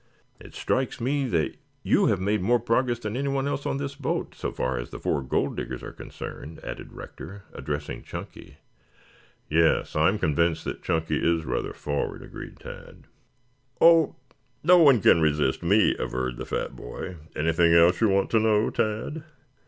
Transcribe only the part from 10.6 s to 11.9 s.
that Chunky is rather